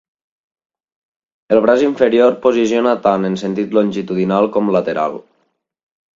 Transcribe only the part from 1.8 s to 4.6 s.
inferior posiciona tant en sentit longitudinal